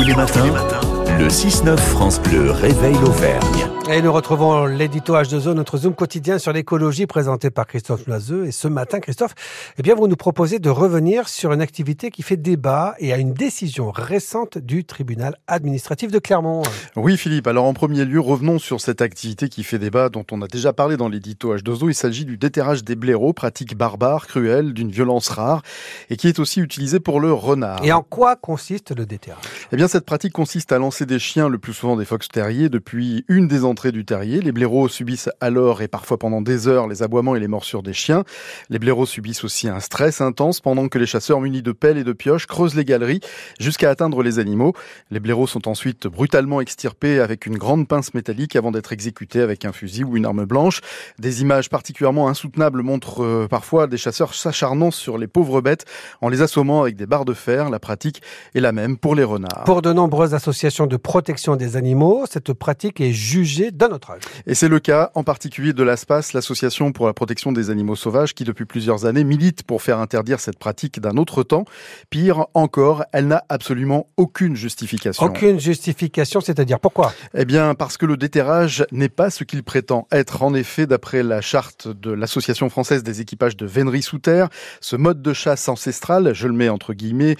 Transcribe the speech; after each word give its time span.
Tous 0.00 0.06
les 0.06 0.14
matins, 0.14 0.99
le 1.20 1.28
6-9 1.28 1.76
France 1.76 2.18
Bleu 2.22 2.50
réveille 2.50 2.94
l'Auvergne. 2.94 3.68
Et 3.92 4.00
nous 4.00 4.12
retrouvons 4.12 4.66
l'édito 4.66 5.14
H2O, 5.14 5.52
notre 5.52 5.76
Zoom 5.76 5.94
quotidien 5.94 6.38
sur 6.38 6.52
l'écologie 6.52 7.06
présenté 7.06 7.50
par 7.50 7.66
Christophe 7.66 8.06
Loiseux. 8.06 8.46
Et 8.46 8.52
ce 8.52 8.68
matin, 8.68 9.00
Christophe, 9.00 9.34
eh 9.78 9.82
bien, 9.82 9.96
vous 9.96 10.06
nous 10.06 10.16
proposez 10.16 10.60
de 10.60 10.70
revenir 10.70 11.28
sur 11.28 11.52
une 11.52 11.60
activité 11.60 12.10
qui 12.12 12.22
fait 12.22 12.36
débat 12.36 12.94
et 13.00 13.12
à 13.12 13.18
une 13.18 13.34
décision 13.34 13.90
récente 13.90 14.58
du 14.58 14.84
tribunal 14.84 15.36
administratif 15.48 16.12
de 16.12 16.20
Clermont. 16.20 16.62
Oui, 16.94 17.16
Philippe. 17.16 17.48
Alors, 17.48 17.64
en 17.64 17.74
premier 17.74 18.04
lieu, 18.04 18.20
revenons 18.20 18.60
sur 18.60 18.80
cette 18.80 19.02
activité 19.02 19.48
qui 19.48 19.64
fait 19.64 19.80
débat 19.80 20.08
dont 20.08 20.24
on 20.30 20.40
a 20.40 20.46
déjà 20.46 20.72
parlé 20.72 20.96
dans 20.96 21.08
l'édito 21.08 21.56
H2O. 21.56 21.88
Il 21.88 21.94
s'agit 21.94 22.24
du 22.24 22.38
déterrage 22.38 22.84
des 22.84 22.94
blaireaux, 22.94 23.32
pratique 23.32 23.76
barbare, 23.76 24.28
cruelle, 24.28 24.72
d'une 24.72 24.92
violence 24.92 25.28
rare 25.28 25.62
et 26.10 26.16
qui 26.16 26.28
est 26.28 26.38
aussi 26.38 26.60
utilisée 26.60 27.00
pour 27.00 27.18
le 27.18 27.32
renard. 27.32 27.84
Et 27.84 27.92
en 27.92 28.02
quoi 28.02 28.36
consiste 28.36 28.96
le 28.96 29.04
déterrage? 29.04 29.42
Eh 29.72 29.76
bien, 29.76 29.88
cette 29.88 30.06
pratique 30.06 30.32
consiste 30.32 30.70
à 30.70 30.78
lancer 30.78 31.06
des 31.10 31.18
chiens, 31.18 31.48
le 31.48 31.58
plus 31.58 31.72
souvent 31.72 31.96
des 31.96 32.04
fox 32.04 32.28
terriers, 32.28 32.68
depuis 32.68 33.24
une 33.26 33.48
des 33.48 33.64
entrées 33.64 33.90
du 33.90 34.04
terrier. 34.04 34.40
Les 34.40 34.52
blaireaux 34.52 34.86
subissent 34.86 35.28
alors 35.40 35.82
et 35.82 35.88
parfois 35.88 36.18
pendant 36.18 36.40
des 36.40 36.68
heures 36.68 36.86
les 36.86 37.02
aboiements 37.02 37.34
et 37.34 37.40
les 37.40 37.48
morsures 37.48 37.82
des 37.82 37.92
chiens. 37.92 38.22
Les 38.68 38.78
blaireaux 38.78 39.06
subissent 39.06 39.42
aussi 39.42 39.68
un 39.68 39.80
stress 39.80 40.20
intense 40.20 40.60
pendant 40.60 40.86
que 40.86 40.98
les 40.98 41.06
chasseurs 41.06 41.40
munis 41.40 41.62
de 41.62 41.72
pelles 41.72 41.98
et 41.98 42.04
de 42.04 42.12
pioches 42.12 42.46
creusent 42.46 42.76
les 42.76 42.84
galeries 42.84 43.18
jusqu'à 43.58 43.90
atteindre 43.90 44.22
les 44.22 44.38
animaux. 44.38 44.72
Les 45.10 45.18
blaireaux 45.18 45.48
sont 45.48 45.66
ensuite 45.66 46.06
brutalement 46.06 46.60
extirpés 46.60 47.18
avec 47.18 47.44
une 47.44 47.58
grande 47.58 47.88
pince 47.88 48.14
métallique 48.14 48.54
avant 48.54 48.70
d'être 48.70 48.92
exécutés 48.92 49.40
avec 49.40 49.64
un 49.64 49.72
fusil 49.72 50.04
ou 50.04 50.16
une 50.16 50.26
arme 50.26 50.44
blanche. 50.44 50.80
Des 51.18 51.42
images 51.42 51.68
particulièrement 51.70 52.28
insoutenables 52.28 52.82
montrent 52.82 53.24
euh, 53.24 53.48
parfois 53.48 53.88
des 53.88 53.96
chasseurs 53.98 54.32
s'acharnant 54.32 54.92
sur 54.92 55.18
les 55.18 55.26
pauvres 55.26 55.60
bêtes 55.60 55.86
en 56.20 56.28
les 56.28 56.40
assommant 56.40 56.82
avec 56.82 56.94
des 56.94 57.06
barres 57.06 57.24
de 57.24 57.34
fer. 57.34 57.68
La 57.68 57.80
pratique 57.80 58.22
est 58.54 58.60
la 58.60 58.70
même 58.70 58.96
pour 58.96 59.16
les 59.16 59.24
renards. 59.24 59.64
Pour 59.64 59.82
de 59.82 59.92
nombreuses 59.92 60.34
associations 60.34 60.86
de 60.86 60.99
protection 61.00 61.56
des 61.56 61.76
animaux, 61.76 62.24
cette 62.30 62.52
pratique 62.52 63.00
est 63.00 63.12
jugée 63.12 63.70
d'un 63.70 63.88
autre 63.88 64.12
âge. 64.12 64.22
Et 64.46 64.54
c'est 64.54 64.68
le 64.68 64.78
cas 64.78 65.10
en 65.14 65.24
particulier 65.24 65.72
de 65.72 65.82
l'ASPAS, 65.82 66.30
l'Association 66.34 66.92
pour 66.92 67.06
la 67.06 67.12
protection 67.12 67.52
des 67.52 67.70
animaux 67.70 67.96
sauvages, 67.96 68.34
qui 68.34 68.44
depuis 68.44 68.64
plusieurs 68.64 69.06
années 69.06 69.24
milite 69.24 69.62
pour 69.62 69.82
faire 69.82 69.98
interdire 69.98 70.40
cette 70.40 70.58
pratique 70.58 71.00
d'un 71.00 71.16
autre 71.16 71.42
temps. 71.42 71.64
Pire 72.10 72.46
encore, 72.54 73.04
elle 73.12 73.26
n'a 73.26 73.44
absolument 73.48 74.06
aucune 74.16 74.54
justification. 74.54 75.24
Aucune 75.24 75.58
justification, 75.58 76.40
c'est-à-dire 76.40 76.78
pourquoi? 76.78 77.12
Eh 77.34 77.44
bien, 77.44 77.74
parce 77.74 77.96
que 77.96 78.06
le 78.06 78.16
déterrage 78.16 78.84
n'est 78.92 79.08
pas 79.08 79.30
ce 79.30 79.44
qu'il 79.44 79.62
prétend 79.62 80.06
être. 80.12 80.42
En 80.42 80.54
effet, 80.54 80.86
d'après 80.86 81.22
la 81.22 81.40
charte 81.40 81.88
de 81.88 82.10
l'Association 82.10 82.68
française 82.68 83.02
des 83.02 83.20
équipages 83.20 83.56
de 83.56 83.66
vénerie 83.66 84.02
sous 84.02 84.18
terre, 84.18 84.48
ce 84.80 84.96
mode 84.96 85.22
de 85.22 85.32
chasse 85.32 85.68
ancestral, 85.68 86.34
je 86.34 86.46
le 86.46 86.54
mets 86.54 86.68
entre 86.68 86.92
guillemets, 86.92 87.36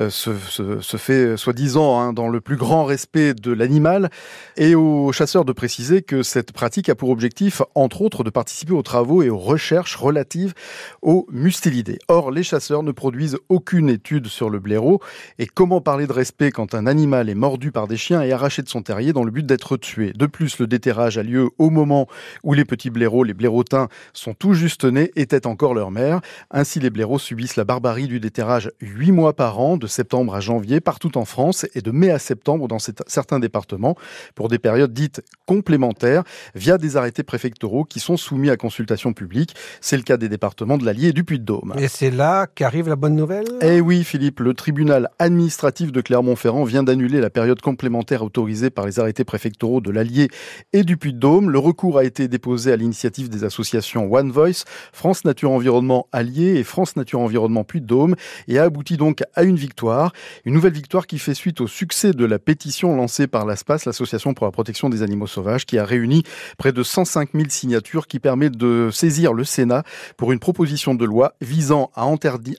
euh, 0.00 0.10
se, 0.10 0.36
se, 0.36 0.80
se, 0.80 0.96
fait 0.96 1.36
soi-disant 1.36 2.00
hein, 2.00 2.12
dans 2.12 2.28
le 2.28 2.40
plus 2.40 2.56
grand 2.56 2.84
respect 2.84 2.97
de 3.16 3.52
l'animal. 3.52 4.10
Et 4.56 4.74
aux 4.74 5.12
chasseurs 5.12 5.44
de 5.44 5.52
préciser 5.52 6.02
que 6.02 6.22
cette 6.22 6.52
pratique 6.52 6.88
a 6.88 6.94
pour 6.94 7.10
objectif, 7.10 7.62
entre 7.74 8.02
autres, 8.02 8.24
de 8.24 8.30
participer 8.30 8.72
aux 8.72 8.82
travaux 8.82 9.22
et 9.22 9.30
aux 9.30 9.38
recherches 9.38 9.96
relatives 9.96 10.54
aux 11.02 11.26
mustélidés. 11.30 11.98
Or, 12.08 12.30
les 12.30 12.42
chasseurs 12.42 12.82
ne 12.82 12.92
produisent 12.92 13.38
aucune 13.48 13.88
étude 13.88 14.26
sur 14.26 14.50
le 14.50 14.58
blaireau. 14.58 15.00
Et 15.38 15.46
comment 15.46 15.80
parler 15.80 16.06
de 16.06 16.12
respect 16.12 16.50
quand 16.50 16.74
un 16.74 16.86
animal 16.86 17.28
est 17.28 17.34
mordu 17.34 17.72
par 17.72 17.88
des 17.88 17.96
chiens 17.96 18.22
et 18.22 18.32
arraché 18.32 18.62
de 18.62 18.68
son 18.68 18.82
terrier 18.82 19.12
dans 19.12 19.24
le 19.24 19.30
but 19.30 19.46
d'être 19.46 19.76
tué? 19.76 20.12
De 20.12 20.26
plus, 20.26 20.58
le 20.58 20.66
déterrage 20.66 21.18
a 21.18 21.22
lieu 21.22 21.50
au 21.58 21.70
moment 21.70 22.08
où 22.44 22.52
les 22.54 22.64
petits 22.64 22.90
blaireaux, 22.90 23.24
les 23.24 23.34
blaireautins, 23.34 23.88
sont 24.12 24.34
tout 24.34 24.54
juste 24.54 24.84
nés, 24.84 25.10
étaient 25.16 25.46
encore 25.46 25.74
leur 25.74 25.90
mère. 25.90 26.20
Ainsi, 26.50 26.80
les 26.80 26.90
blaireaux 26.90 27.18
subissent 27.18 27.56
la 27.56 27.64
barbarie 27.64 28.08
du 28.08 28.20
déterrage 28.20 28.70
huit 28.80 29.12
mois 29.12 29.34
par 29.34 29.58
an, 29.60 29.76
de 29.76 29.86
septembre 29.86 30.34
à 30.34 30.40
janvier, 30.40 30.80
partout 30.80 31.16
en 31.16 31.24
France, 31.24 31.66
et 31.74 31.80
de 31.80 31.90
mai 31.90 32.10
à 32.10 32.18
septembre 32.18 32.68
dans 32.68 32.78
certains 33.06 33.38
départements, 33.38 33.96
pour 34.34 34.48
des 34.48 34.58
périodes 34.58 34.92
dites 34.92 35.22
complémentaires 35.46 36.22
via 36.54 36.78
des 36.78 36.96
arrêtés 36.96 37.22
préfectoraux 37.22 37.84
qui 37.84 38.00
sont 38.00 38.16
soumis 38.16 38.50
à 38.50 38.56
consultation 38.56 39.12
publique. 39.12 39.54
C'est 39.80 39.96
le 39.96 40.02
cas 40.02 40.16
des 40.16 40.28
départements 40.28 40.78
de 40.78 40.84
l'Allier 40.84 41.08
et 41.08 41.12
du 41.12 41.24
Puy-de-Dôme. 41.24 41.74
Et 41.78 41.88
c'est 41.88 42.10
là 42.10 42.46
qu'arrive 42.46 42.88
la 42.88 42.96
bonne 42.96 43.16
nouvelle? 43.16 43.46
Eh 43.60 43.80
oui, 43.80 44.04
Philippe, 44.04 44.40
le 44.40 44.54
tribunal 44.54 45.08
administratif 45.18 45.92
de 45.92 46.00
Clermont-Ferrand 46.00 46.64
vient 46.64 46.82
d'annuler 46.82 47.20
la 47.20 47.30
période 47.30 47.60
complémentaire 47.60 48.22
autorisée 48.22 48.70
par 48.70 48.86
les 48.86 48.98
arrêtés 49.00 49.24
préfectoraux 49.24 49.80
de 49.80 49.90
l'Allier 49.90 50.28
et 50.72 50.84
du 50.84 50.96
Puy-de-Dôme. 50.96 51.50
Le 51.50 51.58
recours 51.58 51.98
a 51.98 52.04
été 52.04 52.28
déposé 52.28 52.72
à 52.72 52.76
l'initiative 52.76 53.28
des 53.28 53.44
associations 53.44 54.12
One 54.12 54.30
Voice, 54.30 54.64
France 54.92 55.24
Nature 55.24 55.50
Environnement 55.50 56.08
Allier 56.12 56.56
et 56.56 56.64
France 56.64 56.96
Nature 56.96 57.20
Environnement 57.20 57.64
Puy-de-Dôme 57.64 58.14
et 58.48 58.58
a 58.58 58.64
abouti 58.64 58.96
donc 58.96 59.22
à 59.34 59.42
une 59.42 59.56
victoire. 59.56 60.12
Une 60.44 60.54
nouvelle 60.54 60.72
victoire 60.72 61.06
qui 61.06 61.18
fait 61.18 61.34
suite 61.34 61.60
au 61.60 61.66
succès 61.66 62.12
de 62.12 62.24
la 62.24 62.38
lancée 62.86 63.26
par 63.26 63.44
l'ASPAS, 63.44 63.84
l'Association 63.86 64.34
pour 64.34 64.46
la 64.46 64.52
protection 64.52 64.88
des 64.88 65.02
animaux 65.02 65.26
sauvages, 65.26 65.66
qui 65.66 65.78
a 65.78 65.84
réuni 65.84 66.22
près 66.56 66.72
de 66.72 66.82
105 66.82 67.30
000 67.34 67.46
signatures 67.48 68.06
qui 68.06 68.18
permet 68.20 68.50
de 68.50 68.90
saisir 68.92 69.32
le 69.32 69.44
Sénat 69.44 69.82
pour 70.16 70.32
une 70.32 70.38
proposition 70.38 70.94
de 70.94 71.04
loi 71.04 71.34
visant 71.40 71.90
à 71.94 72.04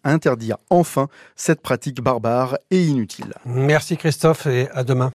interdire 0.03 0.57
enfin 0.69 1.07
cette 1.35 1.61
pratique 1.61 2.01
barbare 2.01 2.57
et 2.71 2.83
inutile. 2.83 3.33
Merci 3.45 3.97
Christophe 3.97 4.45
et 4.45 4.69
à 4.71 4.83
demain. 4.83 5.07